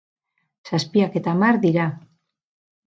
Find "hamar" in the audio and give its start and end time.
1.37-1.61